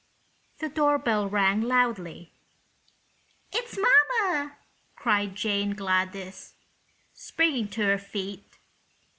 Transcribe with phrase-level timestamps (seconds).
[0.57, 2.33] The door bell rang loudly.
[3.51, 4.57] "It's mamma!"
[4.95, 6.55] cried Jane Gladys,
[7.13, 8.57] springing to her feet.